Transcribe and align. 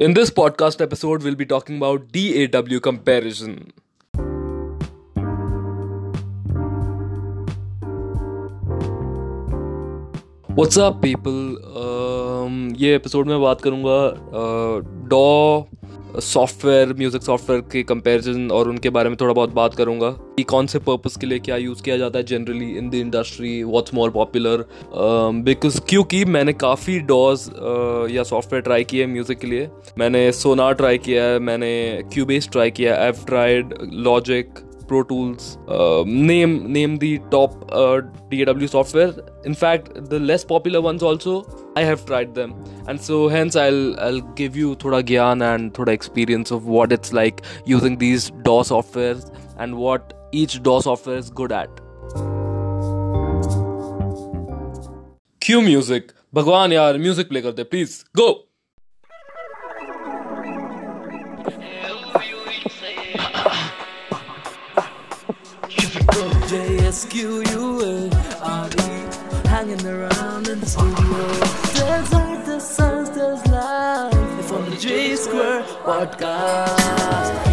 In 0.00 0.12
this 0.12 0.30
podcast 0.30 0.82
episode, 0.82 1.22
we'll 1.22 1.34
be 1.34 1.46
talking 1.46 1.78
about 1.78 2.12
DAW 2.12 2.80
comparison. 2.80 3.72
What's 10.54 10.76
up, 10.76 11.00
people? 11.00 11.40
Um, 11.78 12.74
ये 12.76 12.94
episode 12.96 13.26
में 13.26 13.40
बात 13.40 13.60
करूँगा 13.60 13.96
डॉ 15.08 15.64
सॉफ्टवेयर 16.19 16.93
म्यूज़िक 16.93 17.21
सॉफ्टवेयर 17.21 17.61
के 17.71 17.83
कंपैरिजन 17.83 18.49
और 18.51 18.69
उनके 18.69 18.89
बारे 18.89 19.09
में 19.09 19.17
थोड़ा 19.21 19.33
बहुत 19.33 19.53
बात 19.53 19.75
करूँगा। 19.75 20.09
कि 20.09 20.43
कौन 20.43 20.67
से 20.67 20.79
पर्पस 20.79 21.15
के 21.17 21.27
लिए 21.27 21.39
क्या 21.39 21.55
यूज़ 21.57 21.83
किया 21.83 21.97
जाता 21.97 22.19
है 22.19 22.25
generally 22.25 22.69
in 22.77 22.89
the 22.89 22.95
industry 22.95 23.63
what's 23.63 23.93
more 23.93 24.09
popular 24.09 24.65
because 25.43 25.79
क्योंकि 25.89 26.23
मैंने 26.25 26.53
काफ़ी 26.53 26.99
डॉज 26.99 27.39
uh, 27.39 28.15
या 28.15 28.23
सॉफ्टवेयर 28.23 28.63
ट्राई 28.63 28.83
किए 28.83 29.07
म्यूज़िक 29.07 29.39
के 29.39 29.47
लिए। 29.47 29.69
मैंने 29.97 30.31
सोनार 30.31 30.73
ट्राई 30.73 30.97
किया 30.97 31.23
है 31.23 31.39
मैंने 31.39 31.71
क्यूबेस 32.13 32.49
ट्राई 32.51 32.71
किया 32.71 32.95
F 33.07 33.25
tried 33.25 33.73
Logic 33.83 34.59
Pro 34.91 35.01
Tools. 35.09 35.57
Uh, 35.67 36.03
name 36.05 36.55
name 36.77 36.97
the 37.03 37.11
top 37.33 37.53
uh, 37.81 38.01
DAW 38.31 38.67
software. 38.73 39.13
In 39.51 39.55
fact, 39.61 39.91
the 40.13 40.19
less 40.19 40.43
popular 40.43 40.81
ones 40.87 41.05
also 41.09 41.35
I 41.81 41.83
have 41.89 42.05
tried 42.09 42.33
them, 42.39 42.55
and 42.87 43.05
so 43.09 43.19
hence 43.35 43.59
I'll 43.61 43.99
I'll 44.07 44.19
give 44.41 44.57
you 44.63 44.75
thoda 44.83 45.01
gyan 45.13 45.45
and 45.51 45.73
thoda 45.79 45.95
experience 45.99 46.51
of 46.57 46.67
what 46.79 46.97
it's 46.97 47.13
like 47.21 47.41
using 47.75 47.97
these 48.03 48.29
DAW 48.49 48.59
softwares 48.73 49.31
and 49.57 49.81
what 49.85 50.13
each 50.43 50.61
DAW 50.69 50.79
software 50.89 51.23
is 51.23 51.31
good 51.41 51.57
at. 51.61 51.81
Q 55.47 55.61
music. 55.71 56.13
Bhagwan 56.39 56.79
yaar, 56.79 56.99
music 57.09 57.29
play 57.35 57.41
karte, 57.49 57.69
please. 57.75 58.03
Go. 58.23 58.29
Go 66.51 66.57
J-S-Q-U-A-R-E 66.57 68.11
Hanging 69.47 69.85
around 69.85 70.47
in 70.47 70.59
the 70.59 70.65
studio. 70.65 71.27
There's 71.73 72.13
art, 72.13 72.45
there's 72.45 72.63
science, 72.63 73.09
there's 73.09 73.45
life. 73.47 74.45
From 74.45 74.69
the 74.69 74.75
J 74.77 75.15
Square 75.15 75.63
Podcast 75.85 77.50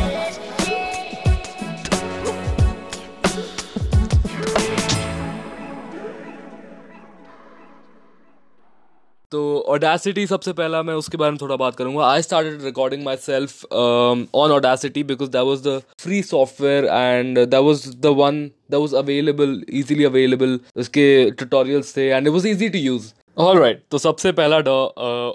Audacity 9.68 10.26
सबसे 10.26 10.52
पहला 10.52 10.82
मैं 10.82 10.94
उसके 10.94 11.16
बारे 11.16 11.30
में 11.30 11.38
थोड़ा 11.40 11.56
बात 11.56 11.76
करूँगा। 11.76 12.06
आई 12.06 12.22
started 12.22 12.62
recording 12.64 13.02
my 13.04 13.16
self 13.16 13.64
on 13.72 14.52
Audacity 14.52 15.02
because 15.04 15.30
that 15.30 15.44
was 15.44 15.62
the 15.68 15.80
free 16.02 16.22
software 16.22 16.84
and 16.84 17.38
that 17.38 17.60
was 17.60 17.88
the 17.96 18.14
one 18.18 18.42
that 18.70 18.78
was 18.80 18.96
available 18.96 19.60
easily 19.80 20.04
available 20.04 20.58
उसके 20.76 21.08
ट्यूटोरियल्स 21.30 21.96
थे 21.96 22.08
and 22.08 22.26
it 22.26 22.32
was 22.32 22.48
easy 22.48 22.68
to 22.68 22.78
use 22.78 23.12
all 23.40 23.58
right 23.58 23.82
तो 23.90 23.98
सबसे 23.98 24.32
पहला 24.32 24.58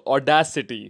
Audacity 0.09 0.84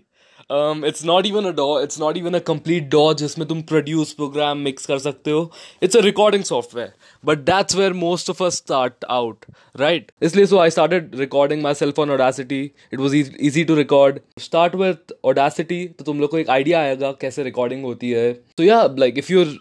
it's 0.51 1.05
not 1.05 1.25
even 1.25 1.45
अ 1.45 1.51
डॉ 1.55 1.67
it's 1.81 1.99
not 1.99 2.17
even 2.17 2.33
a 2.33 2.39
complete 2.47 2.89
डॉ 2.91 3.13
जिसमें 3.15 3.47
तुम 3.47 3.61
produce 3.71 4.11
programme 4.13 4.57
mix 4.59 4.85
कर 4.85 4.99
सकते 4.99 5.31
हो। 5.31 5.49
It's 5.83 5.97
a 5.97 6.01
recording 6.01 6.43
software 6.43 6.91
but 7.23 7.37
that's 7.45 7.75
where 7.75 7.93
most 7.93 8.29
of 8.29 8.43
us 8.43 8.55
start 8.57 9.05
out 9.11 9.45
right 9.79 10.11
इसलिए 10.23 10.45
so 10.45 10.57
I 10.59 10.69
started 10.69 11.15
recording 11.19 11.61
myself 11.73 11.99
on 11.99 12.11
Audacity 12.11 12.61
it 12.63 12.99
was 12.99 13.15
easy 13.15 13.63
to 13.63 13.75
record 13.75 14.19
start 14.39 14.75
with 14.75 15.13
Audacity 15.25 15.85
तो 15.87 16.03
तुम 16.03 16.19
लोग 16.19 16.29
को 16.31 16.37
एक 16.37 16.49
idea 16.49 16.79
आएगा 16.81 17.11
कैसे 17.21 17.43
रिकॉर्डिंग 17.43 17.83
होती 17.83 18.11
है। 18.11 18.31
तो 18.57 18.63
या 18.63 18.83
like 18.99 19.17
if 19.17 19.31
your 19.31 19.57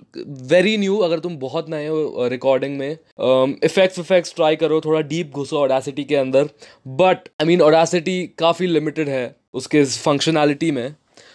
very 0.50 0.76
new 0.76 0.96
अगर 1.00 1.18
तुम 1.20 1.36
बहुत 1.38 1.68
नए 1.70 1.86
हो 1.86 2.28
रिकॉर्डिंग 2.30 2.78
में 2.78 2.90
इफेक्ट्स 2.90 3.98
इफेक्ट्स 3.98 4.34
ट्राई 4.36 4.56
करो, 4.56 4.80
थोड़ा 4.80 5.00
डीप 5.02 5.32
घुसो 5.32 5.58
ओडासिटी 5.58 6.04
के 6.04 6.16
अंदर। 6.16 6.48
बट 6.86 7.28
आई 7.40 7.46
मीन 7.46 7.62
ओडासिटी 7.62 8.26
काफ़ी 8.38 8.66
लिमिटेड 8.66 9.08
है। 9.08 9.24
उसके 9.54 9.84
फंक्शनैलिटी 9.84 10.70
में। 10.70 10.94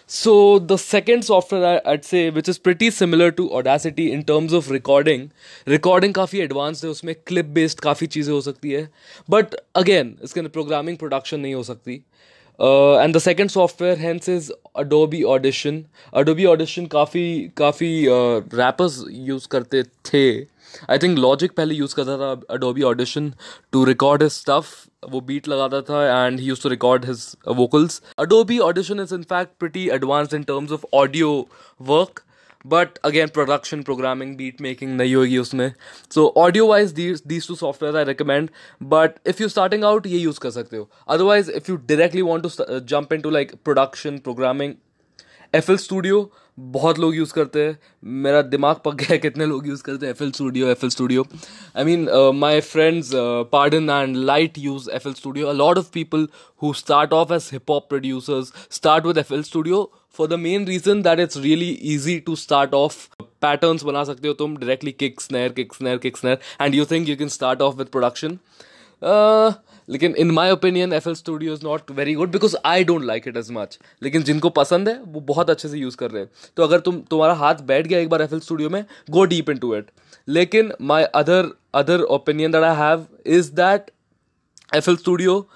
So 0.10 0.34
the 0.60 0.76
second 0.78 1.24
software 1.24 1.82
I'd 1.88 2.04
say 2.04 2.30
which 2.30 2.50
is 2.50 2.60
pretty 2.64 2.90
similar 2.92 3.30
to 3.32 3.48
Audacity 3.54 4.08
in 4.10 4.22
terms 4.24 4.54
of 4.54 4.72
recording 4.74 5.28
recording 5.68 6.14
काफ़ी 6.14 6.40
एडवांस 6.40 6.84
है, 6.84 6.90
उसमें 6.90 7.14
क्लिप 7.28 7.46
बेस्ड 7.56 7.80
काफ़ी 7.80 8.08
चीज़ें 8.08 8.34
हो 8.34 8.42
सकती 8.42 8.72
है। 8.72 8.90
बट 9.30 9.56
अगेन 9.76 10.16
इसके 10.24 10.40
अंदर 10.40 10.52
प्रोग्रामिंग 10.52 10.98
प्रोडक्शन 10.98 11.40
नहीं 11.40 11.54
हो 11.54 11.64
सकती। 11.64 11.94
And 12.60 13.16
the 13.16 13.20
second 13.20 13.50
software 13.50 13.98
hence 14.00 14.30
is 14.30 14.52
Adobe 14.78 15.22
Audition 15.26 15.84
Adobe 16.14 16.46
Audition 16.46 16.86
काफ़ी 16.94 17.28
काफ़ी 17.58 17.90
रैपर्स 18.08 19.04
यूज़ 19.10 19.48
करते 19.48 19.84
थे। 19.84 20.30
आई 20.90 20.98
थिंक 21.04 21.18
लॉजिक 21.20 21.52
पहले 21.58 21.76
यूज़ 21.76 21.96
करता 21.96 22.18
था 22.18 22.32
Adobe 22.56 22.84
Audition 22.92 23.32
to 23.72 23.84
record 23.86 24.24
his 24.24 24.32
stuff 24.32 24.76
वो 25.12 25.22
बीट 25.32 25.48
लगाता 25.48 25.82
था 25.90 26.26
and 26.26 26.40
he 26.40 26.46
used 26.46 26.64
to 26.64 26.70
record 26.70 27.06
his 27.06 27.26
vocals 27.58 28.02
Adobe 28.20 28.60
Audition 28.70 29.00
is 29.00 29.14
in 29.16 29.24
fact 29.34 29.52
pretty 29.60 29.88
advance 30.00 30.34
in 30.34 30.44
terms 30.44 30.72
of 30.72 30.86
audio 30.94 31.36
work 31.82 32.24
but 32.66 32.98
again 33.06 33.28
production 33.34 33.82
programming 33.84 34.36
beat 34.38 34.62
making 34.62 34.96
नहीं 34.96 35.14
होगी 35.16 35.38
उसमें. 35.38 35.72
So 36.12 36.26
audio 36.38 36.66
wise 36.68 36.92
these 36.94 37.48
two 37.48 37.56
software 37.56 37.98
I 37.98 38.04
recommend 38.06 38.50
but 38.94 39.20
if 39.28 39.42
you 39.42 39.48
starting 39.50 39.84
out 39.84 40.08
ये 40.08 40.18
use 40.20 40.40
कर 40.40 40.52
सकते 40.52 40.78
हो. 40.78 40.90
Otherwise 41.08 41.52
if 41.52 41.72
you 41.72 41.76
directly 41.78 42.22
want 42.22 42.44
to 42.44 42.80
jump 42.80 43.14
into 43.22 43.30
like 43.30 43.54
production 43.64 44.18
programming 44.20 44.74
F 45.54 45.72
L 45.72 45.78
Studio 45.78 46.22
बहुत 46.58 47.00
लोग 47.00 47.16
use 47.16 47.34
करते 47.34 47.64
हैं। 47.66 47.78
मेरा 48.24 48.42
दिमाग 48.44 48.76
पक 48.86 48.94
गया 48.96 49.12
है 49.12 49.18
कितने 49.18 49.46
लोग 49.46 49.68
यूज़ 49.68 49.84
करते 49.84 50.06
हैं 50.06 50.14
F 50.14 50.24
L 50.24 50.32
Studio 50.32 50.70
F 50.70 50.86
L 50.86 50.90
Studio 50.90 51.26
I 51.78 51.84
mean 51.86 52.08
my 52.36 52.62
friends 52.62 53.12
Pardon 53.52 53.90
and 53.90 54.16
Light 54.18 54.58
use 54.60 54.90
F 54.92 55.08
L 55.08 55.14
Studio 55.14 55.48
a 55.48 55.54
lot 55.54 55.78
of 55.78 55.92
people 55.94 56.28
who 56.62 56.74
start 56.74 57.14
off 57.14 57.34
as 57.34 57.50
hip 57.54 57.72
hop 57.72 57.88
producers 57.90 58.52
start 58.72 59.06
with 59.06 59.18
F 59.18 59.34
L 59.34 59.44
Studio 59.44 59.84
for 60.20 60.28
the 60.28 60.40
main 60.40 60.66
reason 60.68 61.02
that 61.02 61.20
it's 61.20 61.38
really 61.38 61.70
easy 61.94 62.20
to 62.26 62.36
start 62.36 62.74
off 62.74 63.06
patterns 63.42 63.84
बना 63.84 64.04
सकते 64.04 64.28
हो 64.28 64.34
तुम 64.34 64.58
directly 64.58 64.92
kick 64.92 65.22
snare 65.22 65.50
kick 65.54 65.74
snare 65.74 65.98
kick 65.98 66.18
snare 66.18 66.40
and 66.62 66.76
you 66.76 66.86
think 66.86 67.10
you 67.10 67.16
can 67.16 67.30
start 67.30 67.62
off 67.62 67.76
with 67.76 67.88
production 67.88 68.38
लेकिन 69.90 70.16
in 70.16 70.32
my 70.32 70.52
opinion 70.52 70.94
F 70.94 71.10
L 71.10 71.16
Studio 71.16 71.54
is 71.54 71.64
not 71.64 71.92
very 71.92 72.14
good 72.14 72.32
because 72.32 72.56
I 72.66 72.84
don't 72.84 73.04
like 73.06 73.28
it 73.28 73.38
as 73.38 73.52
much 73.52 73.78
लेकिन 74.04 74.24
जिनको 74.24 74.50
पसंद 74.52 74.90
है, 74.90 75.00
वो 75.02 75.20
बहुत 75.22 75.50
अच्छे 75.50 75.70
से 75.70 75.78
use 75.78 75.98
कर 75.98 76.12
रहे 76.12 76.22
हैं। 76.22 76.30
तो 76.58 76.64
अगर 76.64 76.80
तुम, 76.80 77.00
तुम्हारा 77.02 77.34
हाथ 77.36 77.62
बैठ 77.64 77.88
गया 77.88 78.00
एक 78.00 78.10
बार 78.10 78.22
एफ़ 78.22 78.34
एल 78.34 78.40
स्टूडियो 78.40 78.70
में 78.70 78.84
go 79.10 79.26
deep 79.26 79.50
in 79.50 79.58
to 79.58 79.76
it 79.76 79.92
लेकिन 80.28 80.72
my 80.82 81.04
other 81.16 81.52
other 81.76 82.02
opinion 82.02 82.52
that 82.52 82.64
I 82.64 82.76
have 82.78 83.06
is 83.38 83.52
that 83.54 83.92
F 84.76 84.90
L 84.90 84.98
Studio 84.98 85.48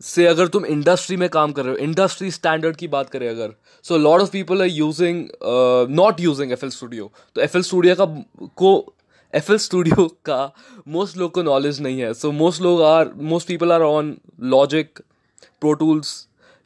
से 0.00 0.26
अगर 0.26 0.48
तुम 0.48 0.64
इंडस्ट्री 0.66 1.16
में 1.16 1.28
काम 1.28 1.52
कर 1.52 1.64
रहे 1.64 1.72
हो 1.72 1.78
इंडस्ट्री 1.80 2.30
स्टैंडर्ड 2.30 2.76
की 2.76 2.88
बात 2.88 3.10
करें 3.10 3.28
अगर 3.28 3.52
so 3.84 3.98
lot 3.98 4.20
of 4.20 4.30
people 4.30 4.62
are 4.62 4.68
using 4.68 5.26
not 5.90 6.20
using 6.20 6.52
F 6.52 6.64
L 6.64 6.70
Studio 6.70 7.10
तो 7.36 7.40
एफ़ 7.40 7.56
एल 7.56 7.62
स्टूडियो 7.62 7.94
का, 7.94 8.04
को 8.46 8.94
एफ़ 9.34 9.52
एल 9.52 9.58
स्टूडियो 9.58 10.06
का 10.24 10.40
मोस्ट 10.88 11.16
लोग 11.16 11.32
को 11.32 11.42
नॉलेज 11.42 11.80
नहीं 11.80 12.00
है 12.00 12.12
सो 12.14 12.32
मोस्ट 12.32 12.62
लोग 12.62 12.82
are 12.82 13.10
most 13.24 13.48
people 13.48 13.72
are 13.72 13.82
on 13.82 14.16
Logic 14.48 15.00
Pro 15.62 15.72
Tools 15.74 16.14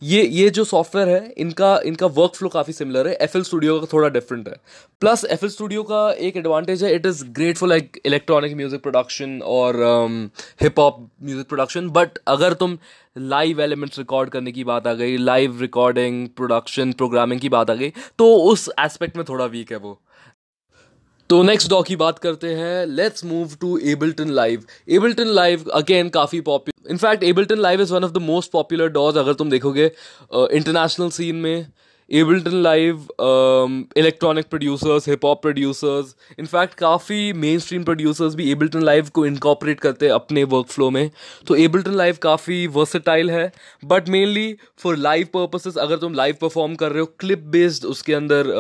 ये 0.03 0.23
ये 0.23 0.49
जो 0.51 0.65
सॉफ्टवेयर 0.65 1.09
है 1.09 1.33
इनका 1.39 1.69
इनका 1.87 2.07
वर्क 2.17 2.35
फ्लो 2.35 2.49
काफ़ी 2.49 2.73
सिमिलर 2.73 3.09
है 3.09 3.15
एफ़ 3.23 3.37
एल 3.37 3.43
स्टूडियो 3.43 3.79
का 3.81 3.87
थोड़ा 3.93 4.09
डिफरेंट 4.09 4.49
है 4.49 4.55
प्लस 5.03 5.25
एफ़ 5.25 5.45
एल 5.45 5.51
स्टूडियो 5.51 5.83
का 5.83 6.11
एक 6.21 6.37
एडवांटेज 6.37 6.85
है 6.85 6.95
it 6.95 7.07
is 7.07 7.25
great 7.31 7.59
for 7.59 7.69
like 7.69 8.01
electronic 8.07 8.57
music 8.57 8.83
production 8.83 9.41
और 9.45 9.79
hip 10.63 10.79
hop 10.79 10.99
music 11.23 11.49
production 11.49 11.89
but 11.91 12.19
अगर 12.29 12.53
तुम 12.55 12.77
लाइव 13.19 13.61
एलिमेंट्स 13.61 13.99
रिकॉर्ड 13.99 14.31
करने 14.31 14.53
की 14.53 14.65
बात 14.65 14.87
आ 14.87 14.93
गई 14.95 15.17
लाइव 15.17 15.61
रिकॉर्डिंग 15.61 16.27
प्रोडक्शन 16.37 16.93
प्रोग्रामिंग 16.93 17.41
की 17.41 17.49
बात 17.49 17.71
आ 17.71 17.75
गई 17.75 17.93
तो 18.19 18.35
उस 18.45 18.71
एस्पेक्ट 18.81 19.17
में 19.17 19.25
थोड़ा 19.29 19.45
वीक 19.47 19.73
है 19.73 19.79
वो 19.79 19.99
तो 21.31 21.43
नेक्स्ट 21.43 21.69
डॉ 21.71 21.81
की 21.83 21.95
बात 21.97 22.19
करते 22.19 22.49
हैं। 22.55 22.87
Let's 22.87 23.25
move 23.25 23.55
to 23.61 23.77
Ableton 23.93 24.29
Live 24.31 24.65
Ableton 24.97 25.29
Live 25.29 25.65
again 25.75 26.09
काफ़ी 26.09 26.41
popular 26.41 26.91
in fact 26.91 27.23
Ableton 27.25 27.59
Live 27.59 27.81
is 27.83 27.93
one 27.95 28.05
of 28.05 28.13
the 28.13 28.19
most 28.23 28.51
popular 28.53 28.89
DAWs 28.89 29.17
अगर 29.19 29.35
तुम 29.35 29.51
देखोगे 29.51 29.87
इंटरनेशनल 30.35 31.11
सीन 31.11 31.37
में। 31.37 31.67
Ableton 32.11 32.63
Live 32.63 33.07
electronic 33.97 34.47
producers 34.51 35.09
hip 35.09 35.25
hop 35.25 35.43
producers 35.43 36.15
in fact 36.39 36.75
काफ़ी 36.79 37.33
main 37.35 37.59
stream 37.59 37.85
producers 37.85 38.35
भी 38.35 38.51
Ableton 38.51 38.83
Live 38.83 39.09
को 39.15 39.27
incorporate 39.27 39.81
करते 39.81 40.07
हैं 40.07 40.13
अपने 40.13 40.45
वर्क 40.55 40.67
फ्लो 40.67 40.91
में। 40.91 41.11
तो 41.47 41.57
एबल्टन 41.57 41.95
लाइव 41.95 42.19
काफ़ी 42.23 42.67
वर्सटाइल 42.79 43.31
है 43.31 43.51
but 43.85 44.09
mainly 44.09 44.57
for 44.79 44.97
live 44.99 45.29
purposes 45.35 45.77
अगर 45.79 45.97
तुम 45.97 46.15
लाइव 46.15 46.37
परफॉर्म 46.41 46.75
कर 46.75 46.93
रहे 46.93 47.01
हो 47.01 47.13
क्लिप 47.21 47.43
बेस्ड 47.59 47.85
उसके 47.87 48.15
अंदर 48.15 48.55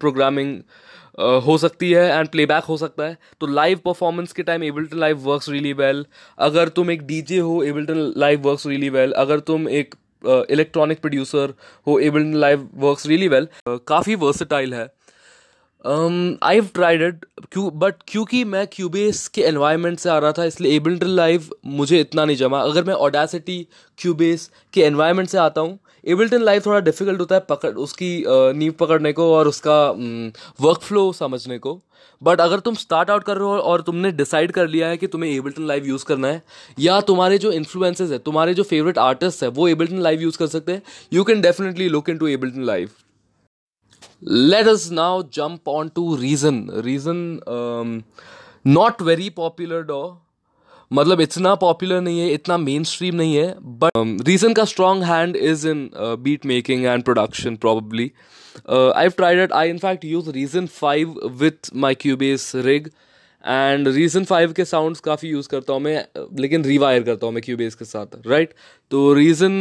प्रोग्रामिंग 0.00 0.56
uh, 0.58 0.88
हो 1.18 1.56
सकती 1.58 1.90
है 1.92 2.04
एंड 2.10 2.28
प्लेबैक 2.28 2.64
हो 2.64 2.76
सकता 2.76 3.04
है। 3.04 3.16
तो 3.40 3.46
लाइव 3.46 3.80
परफॉर्मेंस 3.84 4.32
के 4.32 4.42
time 4.42 4.64
Ableton 4.64 4.98
Live 4.98 5.18
works 5.20 5.48
really 5.48 5.72
well 5.74 6.04
अगर 6.38 6.68
तुम 6.70 6.90
एक 6.90 7.06
डीजे 7.06 7.38
हो 7.38 7.62
Ableton 7.64 8.12
Live 8.16 8.48
works 8.48 8.66
really 8.66 8.88
well 8.90 9.12
अगर 9.14 9.40
तुम 9.42 9.68
एक 9.70 9.94
इलेक्ट्रॉनिक 10.24 11.00
प्रोड्यूसर 11.00 11.52
हो 11.86 11.98
Ableton 11.98 12.34
Live 12.36 12.68
works 12.76 13.06
really 13.06 13.28
well 13.28 13.46
काफ़ी 13.68 14.14
वर्सटाइल 14.16 14.74
है। 14.74 14.86
आई 15.84 16.54
हैव 16.54 16.68
ट्राइड 16.74 17.02
इट 17.02 17.24
क्यों 17.52 17.70
बट 17.78 17.94
क्योंकि 18.08 18.42
मैं 18.44 18.66
क्यूबेस 18.72 19.26
के 19.28 19.42
एनवायरनमेंट 19.42 19.98
से 19.98 20.08
आ 20.10 20.18
रहा 20.18 20.32
था, 20.32 20.44
इसलिए 20.44 20.76
एबल्टन 20.76 21.06
लाइव 21.06 21.48
मुझे 21.66 22.00
इतना 22.00 22.24
नहीं 22.24 22.36
जमा। 22.36 22.60
अगर 22.62 22.84
मैं 22.84 22.94
ऑडासिटी 22.94 23.66
क्यूबेस 23.98 24.50
के 24.74 24.82
एनवायरनमेंट 24.82 25.28
से 25.28 25.38
आता 25.38 25.60
हूँ 25.60 25.78
एबल्टन 26.04 26.42
लाइव 26.42 26.62
थोड़ा 26.66 26.80
डिफ़िकल्ट 26.80 27.20
होता 27.20 27.34
है 27.34 27.40
पकड़, 27.48 27.70
उसकी 27.70 28.24
नींव 28.28 28.72
पकड़ने 28.80 29.12
को 29.12 29.32
और 29.34 29.48
उसका 29.48 29.80
वर्क 30.60 30.80
फ्लो 30.82 31.12
समझने 31.12 31.58
को। 31.58 31.80
बट 32.22 32.40
अगर 32.40 32.60
तुम 32.60 32.74
स्टार्ट 32.76 33.10
आउट 33.10 33.24
कर 33.24 33.36
रहे 33.36 33.44
हो 33.44 33.58
और 33.60 33.82
तुमने 33.82 34.10
डिसाइड 34.12 34.52
कर 34.52 34.68
लिया 34.68 34.88
है 34.88 34.96
कि 34.96 35.06
तुम्हें 35.06 35.30
एबल्टन 35.30 35.66
लाइव 35.66 35.86
यूज़ 35.86 36.04
करना 36.04 36.28
है, 36.28 36.42
या 36.78 37.00
तुम्हारे 37.02 37.38
जो 37.38 37.52
इन्फ्लुएंसेस 37.52 38.10
है, 38.10 38.18
तुम्हारे 38.20 38.54
जो 38.54 38.62
फेवरेट 38.62 38.98
आर्टिस्ट 38.98 39.42
है, 39.42 39.48
वो 39.50 39.68
एबल्टन 39.68 40.00
लाइव 40.02 40.20
यूज़ 40.20 40.38
कर 40.38 40.46
सकते 40.48 40.72
हैं। 40.72 40.82
You 41.12 41.24
can 41.24 41.40
definitely 41.40 41.88
look 41.88 42.10
into 42.18 42.28
Ableton 42.28 42.64
Live 42.64 42.90
let 44.22 44.66
us 44.66 44.90
now 44.90 45.22
jump 45.22 45.66
on 45.66 45.90
to 45.90 46.16
reason. 46.16 46.68
Reason 46.84 47.40
um, 47.46 48.04
not 48.64 49.00
very 49.00 49.30
popular 49.30 49.82
dog 49.84 50.18
मतलब 50.90 51.20
इतना 51.20 51.54
पॉपुलर 51.54 52.00
नहीं 52.00 52.20
है 52.20 52.32
इतना 52.34 52.56
मेन 52.58 52.84
स्ट्रीम 52.84 53.14
नहीं 53.14 53.34
है 53.34 53.54
बट 53.82 54.26
रीजन 54.26 54.52
का 54.54 54.64
strong 54.64 55.02
hand 55.04 55.36
is 55.36 55.66
in 55.68 55.90
beat 55.94 56.46
making 56.46 56.84
and 56.84 57.02
production 57.04 57.56
probably 57.56 58.10
I 58.68 59.02
have 59.02 59.12
tried 59.16 59.40
it 59.40 59.52
I 59.52 59.70
in fact 59.70 60.04
use 60.04 60.30
Reason 60.30 60.66
five 60.66 61.14
with 61.42 61.70
my 61.76 61.94
Cubase 61.94 62.50
rig 62.56 62.90
and 63.44 63.88
Reason 63.88 64.24
five 64.24 64.52
के 64.52 64.64
sounds 64.64 65.00
काफ़ी 65.00 65.28
use 65.28 65.48
करता 65.48 65.72
हूँ 65.72 65.80
मैं 65.80 66.04
लेकिन 66.40 66.64
rewire 66.64 67.02
करता 67.02 67.26
हूँ 67.26 67.34
मैं 67.34 67.42
क्यूबेस 67.42 67.74
के 67.74 67.84
साथ 67.84 68.20
राइट 68.26 68.48
right? 68.48 68.60
तो 68.90 69.12
Reason 69.14 69.52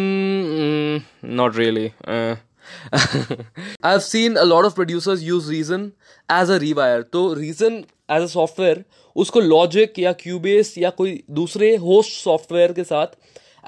not 1.26 1.58
really 1.58 1.90
I 2.94 3.90
have 3.90 4.00
seen 4.02 4.36
a 4.36 4.44
lot 4.44 4.66
of 4.66 4.74
producers 4.76 5.24
use 5.24 5.50
Reason 5.52 5.92
as 6.30 6.52
a 6.52 6.58
rewire 6.58 7.02
तो 7.14 7.34
रीजन 7.34 7.84
एज 8.12 8.22
अ 8.22 8.26
सॉफ्टवेयर 8.28 8.84
उसको 9.16 9.40
लॉजिक 9.40 10.00
या 10.00 10.14
क्यूबेस 10.16 10.74
या 10.78 10.90
कोई 10.98 11.22
दूसरे 11.32 11.76
होस्ट 11.78 12.12
सॉफ्टवेयर 12.14 12.74
के 12.74 12.84
साथ 12.84 13.16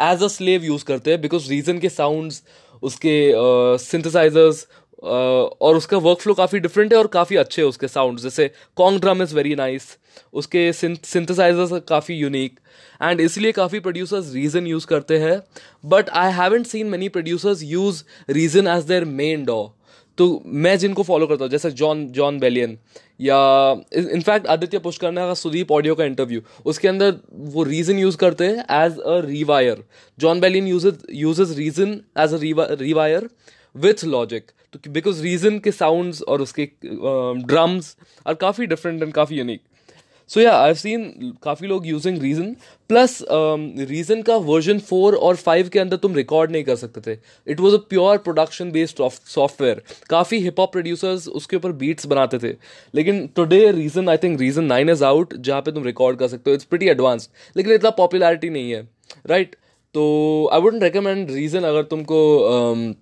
एज 0.02 0.24
अ 0.24 0.28
स्लेव 0.30 0.64
यूज़ 0.64 0.86
करते 0.86 1.12
हैं 1.12 1.22
बिकॉज़ 1.22 1.50
रीजन 1.50 1.80
के 1.80 1.90
साउंड्स 1.90 2.44
उसके 2.84 3.16
सिंथेसाइजर्स 3.80 4.62
uh, 4.64 4.70
और 5.04 5.76
उसका 5.76 5.98
वर्क 6.00 6.20
फ्लो 6.20 6.34
काफ़ी 6.34 6.60
डिफरेंट 6.60 6.94
है 6.94 7.00
और 7.00 7.08
काफ़ी 7.14 7.36
अच्छे 7.38 7.64
उसके 7.64 7.88
साउंड 7.88 8.20
जैसे 8.20 8.50
Kong 8.78 9.02
drum 9.02 9.22
is 9.24 9.36
very 9.36 9.56
nice 9.56 9.98
उसके 10.34 10.72
सिंथेसाइजर्स 10.74 11.72
काफ़ी 11.88 12.16
यूनिक 12.16 12.60
एंड 13.02 13.22
इसलिए 13.22 13.52
काफ़ी 13.52 13.80
प्रोड्यूसर्स 13.80 14.34
रीजन 14.34 14.68
यूज़ 14.68 14.86
करते 14.88 15.18
हैं। 15.18 15.42
But 15.86 16.10
I 16.16 16.32
haven't 16.34 16.66
seen 16.68 16.88
many 16.88 17.10
producers 17.10 17.64
use 17.64 18.04
Reason 18.30 18.68
as 18.68 18.84
their 18.86 19.06
main 19.06 19.46
डॉ 19.46 19.64
तो 20.18 20.28
मैं 20.46 20.78
जिनको 20.78 21.04
फॉलो 21.04 21.28
करता 21.28 21.44
हूँ, 21.44 21.50
जैसे 21.52 21.70
जॉन 21.72 22.06
जॉन 22.14 22.40
बेलियन 22.40 22.78
या 23.22 23.38
इनफैक्ट 23.96 24.48
आदित्य 24.48 24.80
पुष्करना 24.80 25.26
का 25.28 25.34
सुदीप 25.34 25.72
ऑडियो 25.72 25.96
का 25.96 26.06
इंटरव्यू 26.06 26.42
उसके 26.66 26.88
अंदर 26.88 27.16
वो 27.54 27.64
रीजन 27.64 28.00
यूज़ 28.00 28.18
करते 28.18 28.48
हैं 28.48 28.86
as 28.86 29.00
a 29.00 29.20
rewire 29.26 29.84
Jon 30.18 30.40
Bellion 30.40 30.68
use 30.68 30.88
uses 31.16 31.58
Reason 31.58 32.00
as 32.20 32.34
a 32.34 32.68
rewire 32.82 33.30
with 33.76 34.04
Logic 34.06 34.52
तो 34.74 34.92
बिकॉज़ 34.92 35.22
रीजन 35.24 35.60
के 35.60 35.72
साउंड्स 35.72 36.22
और 36.22 36.42
उसके 36.42 36.70
ड्रम्स 36.84 37.96
आर 38.28 38.34
काफ़ी 38.46 38.66
डिफरेंट 38.68 39.04
एंड 39.04 39.14
काफ़ी 39.14 39.38
यूनिक 39.38 39.62
सो 40.30 40.40
या 40.42 40.52
आई 40.56 40.74
सीन 40.74 41.34
काफ़ी 41.44 41.68
लोग 41.68 41.88
यूजिंग 41.88 42.22
रीजन 42.22 42.56
प्लस 42.90 43.18
रीजन 43.90 44.22
का 44.22 44.36
वर्जन 44.50 44.80
फोर 44.80 45.16
और 45.16 45.36
फाइव 45.36 45.70
के 45.70 45.80
अंदर 45.80 45.98
तुम 45.98 46.16
रिकॉर्ड 46.16 46.52
नहीं 46.52 46.64
कर 46.64 46.76
सकते 46.76 47.02
थे. 47.02 47.18
It 47.48 47.60
was 47.60 47.76
a 47.76 47.78
pure 47.90 48.18
production 48.18 48.72
based 48.72 49.02
software 49.28 49.82
काफ़ी 50.10 50.40
हिप 50.44 50.60
हॉप 50.60 50.72
प्रोड्यूसर्स 50.72 51.28
उसके 51.28 51.56
ऊपर 51.58 51.72
बीट्स 51.84 52.06
बनाते 52.06 52.40
थे. 52.40 52.56
लेकिन 52.94 53.28
today 53.36 53.72
Reason 53.72 54.10
I 54.10 54.18
think 54.24 54.40
Reason 54.40 54.64
nine 54.64 54.90
is 54.90 55.04
out 55.06 55.36
जहाँ 55.36 55.62
पे 55.62 55.72
तुम 55.72 55.84
रिकॉर्ड 55.84 56.20
कर 56.20 56.28
सकते 56.28 56.50
हो. 56.50 56.56
इट्स 56.56 56.66
प्रिटी 56.66 56.90
एडवांस्ड 56.90 57.58
लेकिन 57.58 57.74
इतना 57.74 57.90
पॉपुलैरिटी 58.00 58.50
नहीं 58.50 58.72
है. 58.72 58.82
Right 59.28 59.48
right? 59.48 59.60
तो 59.96 60.50
आई 60.54 60.62
वुडेंट 60.62 60.84
रिकमेंड 60.84 61.32
रीजन 61.32 61.64
अगर 61.64 61.84
तुमको 61.84 62.20
um, 62.50 62.94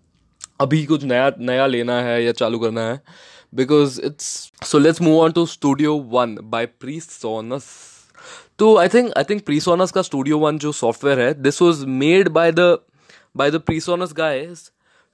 अभी 0.60 0.86
कुछ 0.86 1.04
नया 1.04 1.32
नया 1.40 1.68
लेना 1.68 2.02
है 2.02 2.24
या 2.24 2.32
चालू 2.32 2.60
करना 2.60 2.82
है 2.82 3.02
because 3.56 4.02
it's 4.02 4.26
so 4.64 4.80
let's 4.80 5.02
move 5.02 5.20
on 5.20 5.32
to 5.32 5.46
Studio 5.46 5.96
One 6.12 6.38
by 6.42 6.66
PreSonus 7.00 7.68
तो 8.60 8.76
I 8.78 8.88
think 8.88 9.12
I 9.18 9.24
think 9.24 9.46
PreSonus 9.46 9.92
का 9.92 10.02
स्टूडियो 10.02 10.38
वन 10.38 10.58
जो 10.58 10.72
सॉफ्टवेयर 10.72 11.20
है 11.20 11.34
this 11.34 11.62
was 11.62 11.86
made 11.86 12.30
by 12.30 12.52
the 12.52 12.78
by 13.38 13.52
the 13.52 13.56
PreSonus 13.56 14.14
guys 14.14 14.70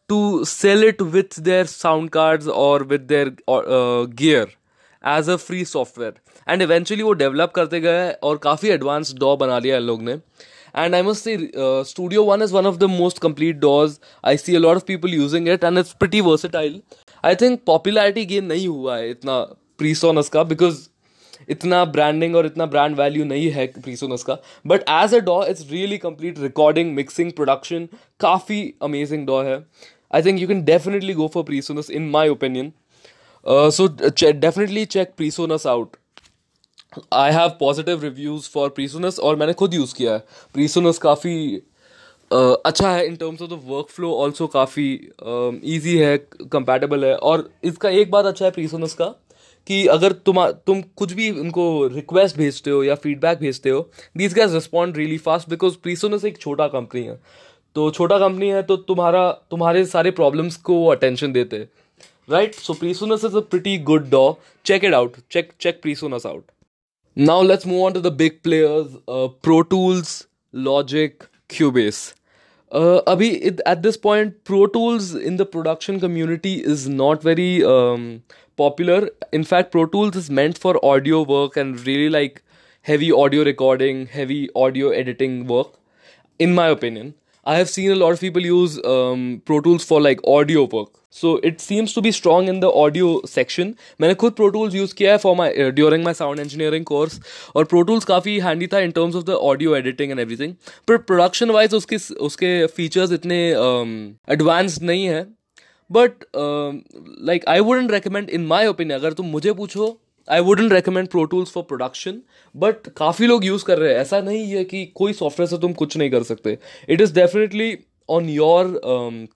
to 0.09 0.44
sell 0.45 0.83
it 0.83 1.01
with 1.01 1.39
their 1.39 1.65
sound 1.65 2.09
cards 2.09 2.47
और 2.47 2.83
with 2.83 3.00
their 3.00 3.36
gear 3.50 4.47
as 5.03 5.30
a 5.30 5.36
free 5.36 5.65
software 5.65 6.13
and 6.47 6.62
eventually 6.62 7.03
वो 7.03 7.13
develop 7.13 7.51
करते 7.56 7.80
गए 7.80 8.12
और 8.24 8.38
काफ़ी 8.38 8.69
advance 8.69 9.13
डॉ 9.13 9.36
बना 9.36 9.59
लिया 9.59 9.77
इन 9.77 9.83
लोग 9.83 10.01
ने। 10.01 10.18
and 10.75 10.97
i 10.97 11.03
must 11.09 11.29
say 11.29 11.37
uh, 11.65 11.82
studio 11.85 12.23
one 12.31 12.47
is 12.49 12.53
one 12.59 12.71
of 12.73 12.79
the 12.85 12.88
most 12.88 13.21
complete 13.27 13.61
doors 13.65 13.99
i 14.25 14.37
see 14.44 14.55
a 14.55 14.62
lot 14.67 14.82
of 14.82 14.87
people 14.93 15.17
using 15.17 15.50
it 15.56 15.65
and 15.71 15.82
it's 15.85 15.97
pretty 16.05 16.23
versatile 16.29 16.79
i 17.25 17.35
think 17.35 17.65
popularity 17.73 18.25
gain 18.35 18.49
nahi 18.55 18.71
hua 18.71 18.97
hai 18.97 19.11
itna 19.17 19.41
presonus 19.82 20.32
ka 20.38 20.47
because 20.55 20.81
इतना 21.50 21.85
branding 21.85 22.35
और 22.37 22.47
इतना 22.47 22.65
brand 22.67 22.97
value 22.97 23.25
नहीं 23.25 23.50
है 23.50 23.67
PreSonus 23.82 24.23
का 24.23 24.37
but 24.67 24.82
as 24.91 25.15
a 25.15 25.19
डॉ 25.29 25.43
it's 25.44 25.71
really 25.71 25.99
complete 25.99 26.38
recording 26.38 26.94
mixing 26.94 27.32
production 27.37 27.88
काफ़ी 28.21 28.62
amazing 28.82 29.27
डॉ 29.27 29.43
है 29.44 29.56
I 30.15 30.23
think 30.23 30.41
you 30.41 30.49
can 30.49 30.62
definitely 30.65 31.15
go 31.15 31.29
for 31.35 31.43
PreSonus 31.44 31.91
in 31.91 32.09
my 32.11 32.29
opinion 32.29 32.73
so 33.77 33.87
definitely 33.99 34.85
check 34.85 35.12
PreSonus 35.17 35.67
out 35.67 35.97
I 37.14 37.32
have 37.34 37.50
positive 37.60 38.04
reviews 38.04 38.50
for 38.50 38.70
PreSonus 38.70 39.20
और 39.20 39.36
मैंने 39.36 39.54
खुद 39.54 39.74
use 39.74 39.94
किया 39.96 40.14
है। 40.14 40.20
PreSonus 40.56 40.98
काफ़ी 40.98 41.62
uh, 42.32 42.56
अच्छा 42.66 42.92
है 42.92 43.06
in 43.08 43.16
terms 43.16 43.42
of 43.42 43.50
the 43.50 43.60
workflow 43.90 44.14
also 44.16 44.48
काफ़ी 44.48 44.88
easy 45.76 45.98
है 45.98 46.18
कंपैटिबल 46.52 47.06
है। 47.06 47.16
और 47.16 47.50
इसका 47.64 47.90
एक 47.92 48.12
बात 48.12 48.26
अच्छा 48.26 48.46
है 48.46 48.52
प्रीसोनस 48.52 48.94
का 48.94 49.06
कि 49.68 49.86
अगर 49.88 50.12
तुम 50.26 50.46
तुम 50.68 50.82
कुछ 50.98 51.14
भी 51.14 51.30
उनको 51.32 51.66
रिक्वेस्ट 51.88 52.38
भेजते 52.38 52.72
हो 52.72 52.84
या 52.84 52.96
फीडबैक 52.96 53.40
भेजते 53.40 53.70
हो 53.70 53.80
these 54.18 54.34
guys 54.34 54.52
respond 54.54 54.98
really 54.98 55.18
fast 55.18 55.50
because 55.50 55.76
PreSonus 55.84 56.26
एक 56.26 56.38
छोटा 56.38 56.68
कंपनी 56.68 57.04
है। 57.04 57.20
तो 57.76 57.90
छोटा 57.92 58.18
कंपनी 58.20 58.50
है 58.50 58.62
तो 58.64 58.78
तुम्हारा 58.90 59.31
तुम्हारे 59.52 59.86
सारे 59.86 60.12
प्रॉब्लम्स 60.12 60.56
को 60.58 60.76
वो 60.76 60.92
अटेंशन 60.92 61.31
देते। 61.31 61.58
हैं 61.58 61.70
right 62.30 62.56
so 62.56 62.74
PreSonus 62.74 63.26
is 63.26 63.38
a 63.38 63.40
pretty 63.42 63.78
good 63.90 64.09
डॉ 64.09 64.31
check 64.66 64.83
it 64.86 64.94
out 64.94 65.18
check 65.31 65.52
check 65.62 65.81
PreSonus 65.81 66.26
out 66.26 66.44
Now 67.16 67.40
let's 67.40 67.66
move 67.66 67.81
on 67.84 67.94
to 67.94 68.02
the 68.02 68.12
big 68.12 68.44
players 68.44 68.95
uh, 69.07 69.30
Pro 69.30 69.64
Tools, 69.64 70.28
Logic, 70.52 71.26
Cubase. 71.48 72.14
Uh, 72.72 73.02
abhi, 73.07 73.40
it, 73.42 73.62
at 73.66 73.84
this 73.84 73.95
point, 73.95 74.44
Pro 74.44 74.68
Tools 74.68 75.16
in 75.16 75.38
the 75.38 75.45
production 75.45 76.00
community 76.00 76.56
is 76.62 76.90
not 76.90 77.24
very 77.24 77.64
um, 77.64 78.24
popular. 78.57 79.10
In 79.31 79.45
fact, 79.45 79.72
Pro 79.72 79.86
Tools 79.86 80.18
is 80.18 80.30
meant 80.30 80.57
for 80.57 80.84
audio 80.86 81.22
work 81.22 81.56
and 81.56 81.80
really 81.88 82.10
like 82.10 82.44
heavy 82.81 83.14
audio 83.14 83.45
recording, 83.45 84.07
heavy 84.07 84.50
audio 84.54 84.90
editing 84.90 85.48
work, 85.48 85.80
in 86.38 86.54
my 86.54 86.68
opinion. 86.68 87.14
I 87.47 87.57
have 87.57 87.66
seen 87.68 87.92
a 87.92 87.95
lot 87.95 88.11
of 88.11 88.21
people 88.21 88.45
use 88.45 88.80
Pro 89.45 89.57
Tools 89.59 89.87
for 89.87 90.02
like 90.02 90.23
audio 90.28 90.64
work 90.73 90.90
so 91.16 91.40
it 91.45 91.59
seems 91.59 91.95
to 91.95 92.02
be 92.02 92.11
strong 92.11 92.49
in 92.49 92.59
the 92.59 92.66
audio 92.83 93.21
section 93.30 93.73
मैंने 94.02 94.16
खुद 94.16 94.33
Pro 94.33 94.47
Tools 94.49 94.75
use 94.75 94.94
किया 94.94 95.11
है 95.11 95.18
for 95.18 95.35
my 95.35 95.71
during 95.71 96.04
my 96.06 96.14
sound 96.14 96.40
engineering 96.40 96.85
course 96.85 97.19
और 97.56 97.66
Pro 97.66 97.81
Tools 97.81 98.06
काफ़ी 98.06 98.37
handy 98.40 98.68
था 98.68 98.80
in 98.80 98.92
terms 98.92 99.16
of 99.16 99.23
the 99.23 99.40
audio 99.49 99.75
editing 99.75 100.11
and 100.11 100.19
everything 100.19 100.54
पर 100.87 100.97
production 100.97 101.52
wise 101.52 101.73
उसके 101.73 101.97
उसके 102.25 102.66
फीचर्स 102.68 103.11
इतने 103.11 103.40
एडवांस्ड 104.33 104.78
um, 104.78 104.87
नहीं 104.87 105.06
है. 105.06 105.25
But 105.90 106.25
like 107.25 107.45
I 107.47 107.59
wouldn't 107.59 107.92
recommend 107.92 108.30
in 108.30 108.45
my 108.45 108.68
opinion 108.68 108.99
अगर 108.99 109.14
तुम 109.14 109.25
मुझे 109.28 109.54
पूछो 109.54 109.97
I 110.28 110.40
wouldn't 110.42 110.74
recommend 110.74 111.08
Pro 111.08 111.24
Tools 111.26 111.52
for 111.52 111.64
production 111.64 112.22
but 112.56 112.88
काफ़ी 112.98 113.28
लोग 113.28 113.46
यूज़ 113.46 113.66
कर 113.66 113.78
रहे 113.78 113.94
हैं। 113.94 114.00
ऐसा 114.02 114.20
नहीं 114.22 114.46
है 114.52 114.64
कि 114.66 114.86
कोई 114.96 115.14
सॉफ्टवेयर 115.14 115.50
से 115.50 115.58
तुम 115.58 115.74
कुछ 115.74 115.98
नहीं 115.98 116.10
कर 116.12 116.24
सकते। 116.24 116.58
It 116.90 117.02
is 117.02 117.14
definitely 117.14 117.78
on 118.10 118.30
your 118.30 118.80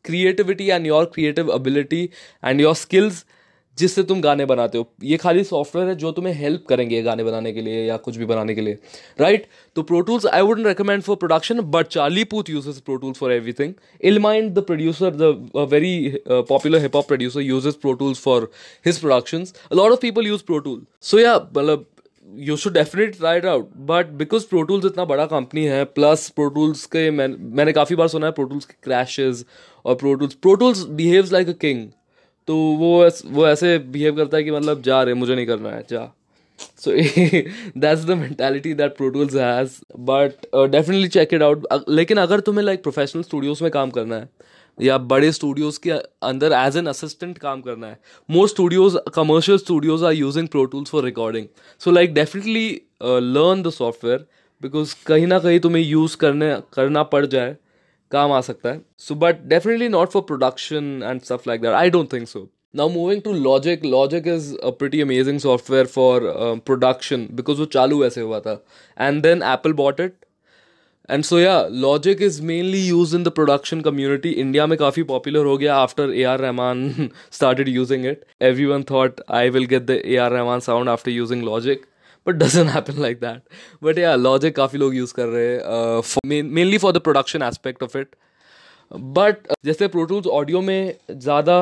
creativity 0.05 0.67
and 0.69 0.87
your 0.87 1.05
creative 1.13 1.53
ability 1.55 2.09
and 2.45 2.61
your 2.61 2.75
skills 2.75 3.25
जिससे 3.79 4.03
तुम 4.03 4.21
गाने 4.21 4.45
बनाते 4.45 4.77
हो। 4.77 4.87
ये 5.03 5.17
खाली 5.17 5.43
सॉफ्टवेयर 5.43 5.87
है 5.89 5.95
जो 5.95 6.11
तुम्हें 6.11 6.33
हेल्प 6.35 6.65
करेंगे 6.69 7.01
गाने 7.01 7.23
बनाने 7.23 7.51
के 7.53 7.61
लिए 7.61 7.85
या 7.85 7.97
कुछ 7.99 8.17
भी 8.17 8.25
बनाने 8.25 8.55
के 8.55 8.61
लिए। 8.61 8.77
राइट 9.19 9.45
तो 9.75 9.83
Pro Tools 9.83 10.25
I 10.25 10.41
wouldn't 10.41 10.67
recommend 10.67 11.03
for 11.03 11.15
production 11.17 11.61
but 11.71 11.87
Charlie 11.89 12.23
Puth 12.31 12.49
uses 12.49 12.79
Pro 12.85 12.95
Tools 12.97 13.17
for 13.17 13.31
everything 13.33 13.73
Illmind 14.19 14.53
the 14.53 14.63
producer 14.63 15.15
the 15.15 15.67
very 15.71 15.93
popular 16.29 16.81
hip 16.81 16.95
hop 16.95 17.07
producer 17.07 17.41
uses 17.41 17.75
Pro Tools 17.81 18.19
for 18.21 18.49
his 18.85 18.99
production 18.99 19.45
lot 19.73 19.91
of 19.91 19.99
people 20.01 20.27
use 20.27 20.43
Pro 20.43 20.59
Tool 20.59 20.81
so 21.01 21.19
या 21.19 21.35
मतलब 21.35 21.85
you 22.27 22.55
should 22.57 22.73
definitely 22.73 23.17
try 23.19 23.39
out 23.49 23.69
but 23.87 24.09
because 24.17 24.45
Pro 24.47 24.61
Tools 24.63 24.85
इतना 24.85 25.05
बड़ा 25.05 25.25
company 25.25 25.63
है 25.65 25.83
plus 25.85 26.27
pro 26.29 26.47
Tools 26.49 26.85
के 26.85 27.09
मैं, 27.11 27.27
मैंने 27.27 27.71
काफ़ी 27.73 27.95
बार 27.95 28.07
सुना 28.07 28.25
है 28.25 28.31
प्रो 28.31 28.45
टूल्स 28.45 28.65
के 28.65 28.73
क्रैशेज 28.83 29.45
और 29.85 29.95
Pro 29.95 30.13
Tools 30.13 30.33
Pro 30.35 30.53
Tools 30.55 30.83
behaves 30.99 31.31
like 31.33 31.49
a 31.49 31.53
king 31.61 31.87
तो 32.49 32.55
वो 32.55 33.09
वो 33.25 33.47
ऐसे 33.47 33.77
बिहेव 33.93 34.15
करता 34.15 34.37
है 34.37 34.43
कि 34.43 34.51
मतलब 34.51 34.81
जा 34.81 35.01
रहे 35.03 35.13
मुझे 35.13 35.35
नहीं 35.35 35.45
करना 35.47 35.69
है 35.69 35.83
जा. 35.89 36.05
सो 36.59 36.91
the 38.05 38.15
mentality 38.15 38.71
that 38.73 38.95
pro 38.97 39.09
tools 39.11 39.35
has. 39.35 39.75
But 39.99 40.47
uh, 40.53 40.65
definitely 40.67 41.09
check 41.09 41.35
it 41.37 41.43
लेकिन 41.89 42.17
अगर 42.17 42.39
तुम्हें 42.39 42.63
लाइक 42.65 42.83
प्रोफेशनल 42.83 43.23
स्टूडियोज़ 43.23 43.63
में 43.63 43.71
काम 43.71 43.89
करना 43.89 44.15
है 44.15 44.29
या 44.77 44.97
बड़े 45.13 45.31
स्टूडियोज 45.31 45.77
के 45.77 45.91
अंदर 46.23 46.53
एज 46.53 46.77
एन 46.77 46.87
असिस्टेंट 46.87 47.37
काम 47.37 47.61
करना 47.61 47.87
है 47.87 47.99
most 48.29 48.55
studios 48.55 48.97
commercial 49.15 49.57
studios 49.57 50.03
are 50.03 50.13
using 50.13 50.47
Pro 50.47 50.65
Tools 50.65 50.89
for 50.89 51.03
recording 51.03 51.47
so 51.81 51.91
like 51.91 52.13
definitely 52.13 52.67
learn 53.03 53.63
the 53.63 53.69
software 53.69 54.25
because 54.61 54.95
कहीं 55.05 55.27
ना 55.27 55.39
कहीं 55.39 55.59
तुम्हें 55.59 55.83
यूज़ 55.83 56.17
करने 56.17 56.55
करना 56.73 57.03
पड़ 57.13 57.25
जाए 57.25 57.55
काम 58.11 58.31
आ 58.31 58.41
सकता 58.41 58.69
है। 58.69 58.81
So 58.99 59.15
but 59.15 59.43
definitely 59.49 59.89
not 59.89 60.09
for 60.09 60.21
production 60.27 61.01
and 61.03 61.21
stuff 61.21 61.43
like 61.47 61.61
that 61.61 61.73
I 61.73 61.89
don't 61.89 62.13
think 62.13 62.27
so 62.27 62.47
now 62.79 62.85
moving 62.87 63.21
to 63.25 63.31
logic. 63.43 63.85
Logic 63.91 64.27
is 64.31 64.47
a 64.67 64.71
pretty 64.71 64.99
amazing 65.03 65.39
software 65.43 65.87
for 65.93 66.11
uh, 66.31 66.49
production 66.69 67.23
because 67.37 67.59
वो 67.59 67.65
चालू 67.75 68.03
ऐसे 68.05 68.21
हुआ 68.21 68.39
था। 68.39 68.53
And 69.05 69.25
then 69.27 69.41
apple 69.53 69.75
bought 69.79 70.03
it. 70.05 70.11
And 71.09 71.23
so 71.23 71.39
yeah 71.39 71.55
Logic 71.71 72.21
is 72.21 72.41
mainly 72.45 72.81
use 72.87 73.15
in 73.15 73.23
the 73.23 73.29
production 73.37 73.79
community 73.81 74.29
India 74.41 74.65
में 74.67 74.77
काफ़ी 74.79 75.03
popular 75.03 75.45
हो 75.45 75.57
गया 75.57 75.75
after 75.75 76.13
A 76.13 76.23
R 76.23 76.39
Rahman 76.39 77.09
started 77.31 77.69
using 77.69 78.05
it 78.05 78.25
everyone 78.65 78.83
thought 78.91 79.21
I 79.39 79.49
will 79.49 79.65
get 79.71 79.85
the 79.85 80.01
A 80.05 80.15
R 80.23 80.31
Rahman 80.31 80.59
sound 80.67 80.89
after 80.89 81.11
using 81.11 81.43
Logic 81.43 81.85
but 82.27 82.35
doesn't 82.35 82.69
happen 82.69 83.01
like 83.01 83.19
that 83.19 83.41
but 83.83 83.97
yeah 83.99 84.15
Logic 84.15 84.55
काफ़ी 84.55 84.79
लोग 84.79 84.95
use 84.95 85.13
कर 85.13 85.27
रहे 85.27 85.47
हैं 85.47 86.41
mainly 86.43 86.77
for 86.77 86.91
the 86.93 86.97
production 87.01 87.43
aspect 87.43 87.83
of 87.83 87.97
it 87.97 88.15
but 88.91 89.47
जैसे 89.65 89.87
Pro Tools 89.87 90.27
audio 90.27 90.61
में 90.61 90.93
ज़्यादा 91.11 91.61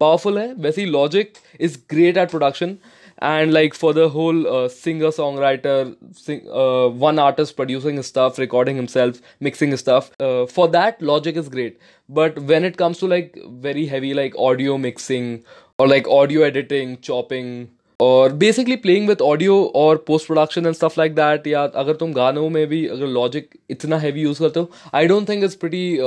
powerful 0.00 0.38
है, 0.38 0.52
वैसे 0.54 0.80
ही 0.80 0.86
Logic 0.88 1.32
is 1.60 1.78
great 1.90 2.16
at 2.16 2.30
production 2.30 2.76
and 3.22 3.52
like 3.52 3.74
for 3.74 3.94
the 3.94 3.98
whole 4.14 4.44
singer 4.72 5.10
songwriter 5.40 5.84
one 6.98 7.18
artist 7.18 7.56
producing 7.56 8.00
stuff 8.00 8.38
recording 8.40 8.76
himself 8.78 9.20
mixing 9.42 9.74
stuff 9.74 10.10
for 10.54 10.68
that 10.70 11.02
Logic 11.02 11.36
is 11.36 11.48
great 11.50 11.78
but 12.10 12.38
when 12.50 12.64
it 12.64 12.76
comes 12.76 13.00
to 13.00 13.06
like 13.06 13.32
very 13.64 13.86
heavy 13.86 14.12
like 14.12 14.36
audio 14.50 14.76
mixing 14.76 15.38
और 15.78 15.88
like 15.88 16.08
audio 16.10 16.44
editing 16.44 16.96
chopping 17.02 17.66
or 18.00 18.30
basically 18.40 18.76
playing 18.76 19.08
with 19.08 19.22
audio 19.22 19.54
और 19.76 19.96
post 20.06 20.26
production 20.26 20.66
and 20.66 20.74
stuff 20.74 20.98
like 20.98 21.14
that 21.14 21.46
या 21.46 21.62
अगर 21.76 21.94
तुम 21.96 22.12
गानों 22.12 22.48
में 22.50 22.66
भी 22.68 22.86
अगर 22.86 23.06
Logic 23.06 23.48
इतना 23.70 23.98
हैवी 23.98 24.20
यूज़ 24.22 24.38
करते 24.38 24.60
हो 24.60 24.70
I 24.94 25.06
don't 25.06 25.28
think 25.28 25.44
it's 25.44 25.54
pretty 25.54 25.98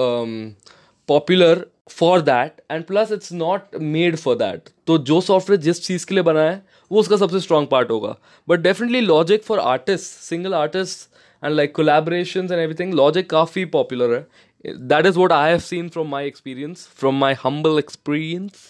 popular 1.09 1.65
for 1.91 2.21
that 2.21 2.61
and 2.71 2.83
plus 2.85 3.11
it's 3.11 3.33
not 3.33 3.75
made 3.81 4.15
for 4.17 4.35
that 4.37 4.69
तो 4.87 4.97
जो 5.09 5.19
सॉफ्टवेयर 5.21 5.61
जिस 5.61 5.85
चीज़ 5.87 6.05
के 6.05 6.15
लिए 6.15 6.23
बना 6.23 6.41
है, 6.41 6.63
वो 6.91 6.99
उसका 6.99 7.17
सबसे 7.17 7.39
स्ट्रॉन्ग 7.39 7.67
पार्ट 7.69 7.91
होगा। 7.91 8.15
But 8.47 8.59
definitely 8.59 9.01
Logic 9.01 9.43
for 9.43 9.59
artist 9.59 10.19
single 10.21 10.53
artist 10.55 11.09
and 11.43 11.55
like 11.55 11.75
collaboration 11.75 12.43
and 12.43 12.59
everything 12.59 12.93
Logic 12.93 13.29
काफ़ी 13.29 13.65
पॉपुलर 13.75 14.13
है। 14.13 14.25
That 14.65 15.05
is 15.05 15.17
what 15.17 15.31
I 15.31 15.49
have 15.49 15.59
seen 15.61 15.89
from 15.89 16.07
my 16.11 16.27
experience 16.27 16.87
from 16.99 17.19
my 17.19 17.33
humble 17.43 17.79
experience 17.79 18.69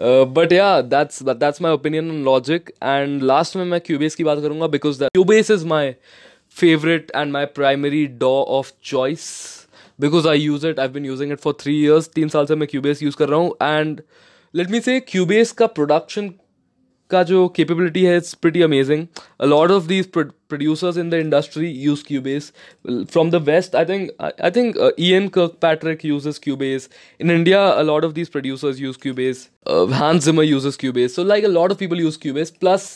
but 0.00 0.52
yeah 0.52 0.80
that's 0.82 1.22
that's 1.22 1.62
my 1.62 1.72
opinion 1.72 2.10
on 2.10 2.22
Logic 2.24 2.70
and 2.82 3.22
last 3.22 3.56
में 3.56 3.64
मैं 3.64 3.80
Cubase 3.80 4.14
की 4.14 4.24
बात 4.24 4.38
करूँगा 4.38 4.66
because 4.66 4.98
that 4.98 5.10
Cubase 5.14 5.50
is 5.50 5.66
my 5.66 5.94
favourite 6.56 7.10
and 7.16 7.32
my 7.32 7.44
primary 7.54 8.06
डॉ 8.20 8.32
of 8.58 8.72
choice 8.84 9.28
because 9.98 10.28
I 10.28 10.38
use 10.38 10.66
it 10.66 10.80
I 10.80 10.88
been 10.88 11.04
using 11.06 11.32
it 11.32 11.40
for 11.40 11.56
three 11.60 11.76
years 11.82 12.08
तीन 12.14 12.28
साल 12.28 12.46
से 12.46 12.54
मैं 12.54 12.68
क्यूबेस 12.68 13.02
यूज़ 13.02 13.16
कर 13.16 13.28
रहा 13.28 13.38
हूँ 13.38 13.56
and 13.62 14.00
let 14.54 14.70
me 14.70 14.80
say 14.80 14.98
Cubase 15.02 15.52
का 15.52 15.66
प्रोडक्शन 15.68 16.32
का 17.12 17.22
जो 17.30 17.46
कैपेबिलिटी 17.56 18.04
है 18.04 18.16
it's 18.16 18.34
pretty 18.42 18.62
amazing 18.62 19.06
a 19.40 19.46
lot 19.46 19.70
of 19.70 19.86
these 19.86 20.06
producers 20.12 20.96
in 20.98 21.10
the 21.10 21.14
industry 21.24 21.68
use 21.68 22.04
Cubase 22.08 22.52
from 22.86 23.30
the 23.30 23.42
West 23.48 23.76
I 23.76 23.84
think 23.84 24.10
I 24.20 24.50
think 24.56 24.76
Ian 25.12 25.28
Kirkpatrick 25.62 26.04
uses 26.04 26.38
Cubase 26.44 26.88
in 27.20 27.30
India 27.30 27.66
a 27.66 27.82
lot 27.82 28.04
of 28.04 28.12
these 28.12 28.28
producers 28.28 28.80
use 28.80 28.98
Cubase 29.02 29.48
Hans 30.02 30.20
Zimmer 30.20 30.44
uses 30.44 30.76
Cubase 30.76 31.16
so 31.16 31.24
like 31.24 31.44
a 31.44 31.54
lot 31.58 31.70
of 31.70 31.78
people 31.78 32.00
use 32.00 32.18
Cubase 32.22 32.50
plus 32.60 32.90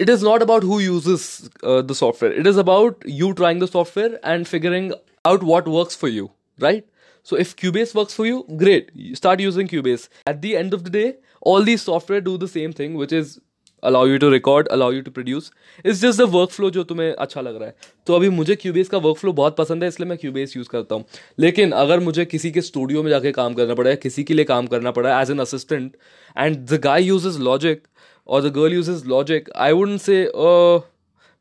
it 0.00 0.10
is 0.10 0.22
not 0.22 0.42
about 0.42 0.62
who 0.62 0.78
uses 0.78 1.22
uh, 1.62 1.82
the 1.82 1.94
software. 1.94 2.32
It 2.40 2.46
is 2.46 2.58
about 2.58 3.04
you 3.18 3.32
trying 3.34 3.60
the 3.60 3.68
software 3.68 4.18
and 4.22 4.46
figuring 4.46 4.92
out 5.24 5.42
what 5.42 5.68
works 5.68 5.96
for 5.96 6.08
you 6.08 6.30
right? 6.58 6.84
So 7.26 7.36
if 7.36 7.54
Cubase 7.56 7.94
works 7.94 8.14
for 8.14 8.26
you, 8.26 8.44
great. 8.56 8.90
start 9.14 9.40
using 9.40 9.68
Cubase. 9.68 10.08
At 10.26 10.42
the 10.42 10.56
end 10.56 10.74
of 10.74 10.84
the 10.84 10.90
day, 10.90 11.06
all 11.42 11.62
these 11.62 11.82
software 11.82 12.20
do 12.20 12.38
the 12.38 12.48
same 12.48 12.72
thing, 12.72 12.94
which 12.94 13.12
is 13.12 13.40
allow 13.82 14.04
you 14.04 14.18
to 14.18 14.30
record, 14.30 14.68
allow 14.70 14.90
you 14.90 15.02
to 15.02 15.10
produce. 15.10 15.50
It's 15.84 16.00
just 16.00 16.18
the 16.18 16.26
workflow 16.28 16.70
जो 16.70 16.84
तुम्हें 16.84 17.12
अच्छा 17.14 17.40
लग 17.40 17.56
रहा 17.56 17.68
है 17.68 17.74
तो 18.06 18.14
अभी 18.14 18.28
मुझे 18.30 18.56
Cubase 18.62 18.88
का 18.88 18.98
workflow 18.98 19.34
बहुत 19.34 19.56
पसंद 19.56 19.82
है 19.82 19.88
इसलिए 19.88 20.08
मैं 20.08 20.16
Cubase 20.18 20.56
यूज़ 20.56 20.68
करता 20.68 20.94
हूँ 20.94 21.04
लेकिन 21.38 21.72
अगर 21.82 22.00
मुझे 22.00 22.24
किसी 22.24 22.50
के 22.50 22.60
स्टूडियो 22.60 23.02
में 23.02 23.10
जाके 23.10 23.32
काम 23.32 23.54
करना 23.54 23.74
पड़ा 23.74 23.90
है 23.90 23.96
किसी 24.06 24.24
के 24.24 24.34
लिए 24.34 24.44
काम 24.44 24.66
करना 24.66 24.90
पड़ा 24.98 25.14
है 25.14 25.22
as 25.22 25.30
an 25.30 25.38
assistant 25.40 25.96
and 26.36 26.56
the 26.66 26.80
guy 26.84 27.04
uses 27.04 27.38
Logic 27.40 27.86
और 28.26 28.48
the 28.48 28.52
girl 28.54 28.72
uses 28.74 29.04
Logic 29.06 29.50
I 29.56 29.72
wouldn't 29.72 30.00
say 30.00 30.24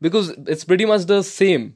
because 0.02 0.32
it's 0.50 0.64
pretty 0.64 0.86
much 0.86 1.06
the 1.12 1.22
same 1.26 1.72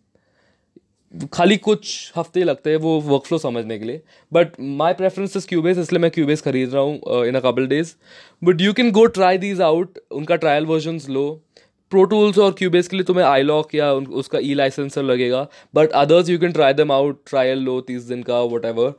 खाली 1.33 1.55
कुछ 1.57 2.11
हफ़्ते 2.17 2.43
लगते 2.43 2.69
हैं 2.69 2.77
वो 2.77 2.99
वर्क 3.01 3.23
फ्लो 3.25 3.37
समझने 3.39 3.77
के 3.79 3.85
लिए। 3.85 4.01
But 4.31 4.51
my 4.59 4.93
preference 4.93 5.37
is 5.37 5.47
Cubase 5.47 5.77
इसलिए 5.77 6.01
मैं 6.01 6.11
क्यूबेस 6.11 6.41
खरीद 6.41 6.73
रहा 6.73 6.81
हूँ 6.81 7.25
in 7.25 7.35
a 7.35 7.39
couple 7.39 7.67
days 7.67 7.93
but 8.41 8.61
you 8.61 8.73
can 8.73 8.91
go 8.91 9.05
try 9.17 9.37
these 9.37 9.61
out 9.61 9.99
उनका 10.11 10.35
ट्रायल 10.35 10.65
वर्जन 10.65 10.99
लो। 11.09 11.29
प्रो 11.91 12.03
टूल्स 12.05 12.37
और 12.37 12.51
क्यूबेस 12.51 12.87
के 12.87 12.95
लिए 12.95 13.03
तुम्हें 13.03 13.25
आई 13.25 13.41
लॉक 13.41 13.73
या 13.75 13.91
उसका 13.93 14.39
ई 14.39 14.53
लाइसेंसर 14.53 15.03
लगेगा। 15.03 15.47
But 15.75 15.91
others 15.91 16.29
you 16.29 16.39
can 16.39 16.51
try 16.51 16.73
them 16.73 16.91
out 16.91 17.21
trial 17.29 17.59
लो 17.59 17.79
तीस 17.81 18.03
दिन 18.03 18.21
का 18.23 18.41
whatever 18.65 18.93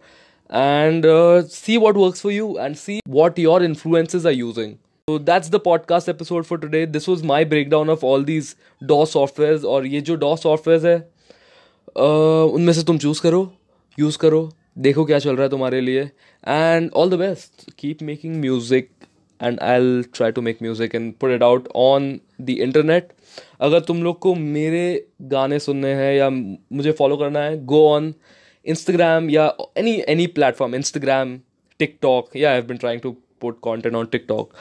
and 0.52 1.04
see 1.48 1.76
what 1.76 1.96
work 1.96 2.16
for 2.16 2.32
you 2.32 2.56
and 2.60 2.76
see 2.76 3.00
what 3.08 3.38
your 3.38 3.64
influences 3.64 4.26
are 4.26 4.32
using 4.32 4.74
तो 5.08 5.18
that's 5.18 5.50
the 5.50 5.60
podcast 5.64 6.08
episode 6.08 6.44
for 6.44 6.58
today 6.58 6.84
this 6.86 7.08
was 7.08 7.24
my 7.24 7.44
breakdown 7.70 7.90
of 7.90 8.04
all 8.06 8.24
these 8.24 8.54
डॉ 8.82 9.04
software 9.04 9.64
और 9.66 9.86
ये 9.86 10.00
जो 10.00 10.14
डॉ 10.16 10.34
software 10.36 10.86
है 10.86 10.98
उनमें 11.96 12.72
से 12.72 12.82
तुम 12.82 12.99
चूज़ 12.99 13.20
करो 13.22 13.50
यूज़ 13.99 14.18
करो, 14.18 14.49
देखो 14.78 15.04
क्या 15.04 15.18
चल 15.18 15.30
रहा 15.30 15.42
है 15.42 15.49
तुम्हारे 15.50 15.80
लिए 15.80 16.02
and 16.44 16.90
all 16.92 17.10
the 17.10 17.14
best 17.14 17.70
keep 17.78 18.02
making 18.02 18.37
music 18.37 18.88
and 19.40 19.60
I 19.60 20.02
try 20.14 20.32
to 20.32 20.42
make 20.42 20.58
music 20.62 20.94
and 20.94 21.12
put 21.20 21.30
it 21.30 21.42
out 21.42 21.68
on 21.76 22.18
the 22.40 22.50
internet 22.50 23.12
अगर 23.60 23.80
तुम 23.80 24.02
लोग 24.02 24.18
को 24.18 24.34
मेरे 24.34 24.84
गाने 25.32 25.58
सुनने 25.58 25.92
हैं 25.94 26.14
या 26.14 26.30
मुझे 26.30 26.92
फॉलो 26.92 27.16
करना 27.16 27.40
है 27.40 27.64
गो 27.64 27.87
ऑन 27.88 28.12
इंस्टाग्राम 28.66 29.30
या 29.30 29.52
any 29.78 30.00
any 30.08 30.26
platform 30.38 30.75
Instagram 30.75 31.38
TikTok 31.80 32.37
yeah 32.37 32.50
I 32.50 32.56
have 32.56 32.66
been 32.66 32.76
trying 32.76 33.00
to 33.00 33.16
put 33.40 33.60
content 33.60 33.94
on 33.94 34.06
TikTok 34.06 34.52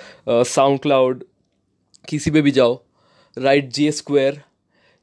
SoundCloud 0.79 1.23
किसी 2.07 2.31
पे 2.31 2.41
भी 2.41 2.51
जाओ 2.51 2.81
राइट 3.37 3.69
जी 3.73 3.91
स्क्वेयर 3.91 4.41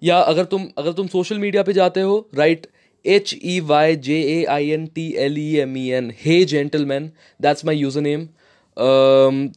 या 0.07 0.19
अगर 0.33 0.45
तुम 0.55 0.69
अगर 0.79 0.93
तुम 0.93 1.07
सोशल 1.09 1.39
मीडिया 1.39 1.63
पे 1.63 1.73
जाते 1.73 2.01
हो 2.01 2.19
right 2.37 2.67
H 3.05 3.35
E 3.35 3.59
Y 3.67 3.97
J 4.09 4.21
A 4.33 4.45
I 4.51 4.71
N 4.71 4.87
T 4.95 5.13
L 5.27 5.39
E 5.39 5.55
M 5.61 5.77
E 5.79 5.89
N 5.99 6.13
hey 6.25 6.45
gentleman 6.53 7.11
that's 7.41 7.65
my 7.65 7.77
username 8.01 8.29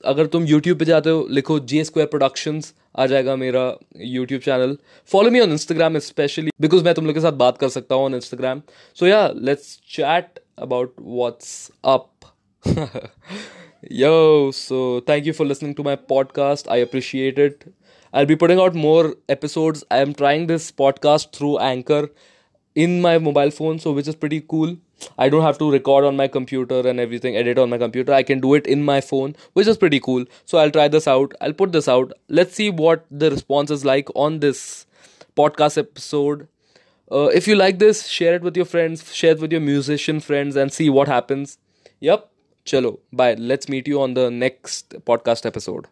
अगर 0.10 0.28
तुम 0.34 0.46
यूट्यूब 0.48 0.78
पे 0.80 0.86
जाते 0.86 1.10
हो 1.10 1.26
लिखो 1.32 1.60
जे 1.72 1.84
स्क्वायर 1.84 2.08
प्रोडक्शंस 2.10 2.74
आ 2.98 3.06
जाएगा 3.06 3.36
मेरा 3.36 3.64
YouTube 4.12 4.42
channel 4.42 4.78
follow 5.12 5.32
me 5.32 5.40
on 5.40 5.52
Instagram 5.52 5.98
specially 6.06 6.52
because 6.62 6.84
मैं 6.84 6.94
तुम 6.96 7.06
लोग 7.06 7.16
के 7.16 7.22
साथ 7.22 7.42
बात 7.44 7.58
कर 7.58 7.70
सकता 7.70 7.96
हूँ 7.96 8.06
on 8.06 8.16
Instagram 8.16 8.62
so 8.98 9.08
yeah 9.08 9.28
let's 9.50 9.78
chat 9.96 10.40
about 10.60 10.96
what's 11.00 11.72
up 11.86 12.08
Yo, 13.90 14.52
so 14.52 15.00
thank 15.02 15.26
you 15.26 15.32
for 15.32 15.46
listening 15.46 15.74
to 15.76 15.84
my 15.84 15.96
podcast. 15.96 16.70
I 16.70 16.78
appreciate 16.78 17.38
it. 17.40 17.64
I'll 18.14 18.26
be 18.26 18.36
putting 18.36 18.60
out 18.60 18.74
more 18.76 19.16
episodes. 19.28 19.84
I 19.92 19.98
am 19.98 20.14
trying 20.14 20.48
this 20.48 20.72
podcast 20.72 21.34
through 21.34 21.60
Anchor 21.60 22.10
in 22.76 23.02
my 23.02 23.18
mobile 23.18 23.52
phone, 23.52 23.80
so 23.80 23.92
which 23.92 24.08
is 24.08 24.16
pretty 24.16 24.42
cool. 24.42 24.78
I 25.18 25.30
don't 25.30 25.44
have 25.44 25.58
to 25.60 25.72
record 25.72 26.04
on 26.06 26.16
my 26.18 26.28
computer 26.28 26.80
and 26.88 27.00
everything, 27.00 27.36
edit 27.38 27.58
on 27.58 27.70
my 27.70 27.78
computer. 27.78 28.14
I 28.14 28.24
can 28.24 28.40
do 28.40 28.54
it 28.54 28.68
in 28.68 28.84
my 28.84 29.00
phone, 29.02 29.36
which 29.54 29.68
is 29.68 29.78
pretty 29.78 30.00
cool. 30.00 30.26
So 30.46 30.58
I'll 30.58 30.72
try 30.72 30.88
this 30.88 31.08
out. 31.08 31.34
I'll 31.42 31.54
put 31.54 31.72
this 31.72 31.88
out. 31.88 32.12
Let's 32.28 32.56
see 32.56 32.70
what 32.70 33.06
the 33.10 33.32
response 33.32 33.72
is 33.72 33.86
like 33.86 34.10
on 34.16 34.40
this 34.40 34.86
podcast 35.38 35.78
episode. 35.78 36.48
Uh, 37.12 37.30
if 37.34 37.48
you 37.48 37.56
like 37.56 37.80
this, 37.80 38.08
share 38.08 38.36
it 38.36 38.42
with 38.42 38.56
your 38.56 38.66
friends, 38.66 39.14
share 39.14 39.32
it 39.32 39.40
with 39.40 39.52
your 39.52 39.62
musician 39.62 40.20
friends, 40.20 40.56
and 40.56 40.72
see 40.72 40.90
what 40.90 41.08
happens. 41.08 41.58
Yep. 42.02 42.30
Chalo, 42.66 43.00
bye. 43.12 43.34
Let's 43.34 43.68
meet 43.70 43.88
you 43.88 44.02
on 44.02 44.14
the 44.14 44.30
next 44.30 44.90
podcast 45.06 45.46
episode. 45.46 45.88